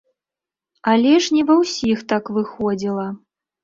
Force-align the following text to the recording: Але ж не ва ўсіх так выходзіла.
Але 0.93 1.13
ж 1.27 1.37
не 1.37 1.43
ва 1.51 1.59
ўсіх 1.61 2.05
так 2.17 2.35
выходзіла. 2.43 3.07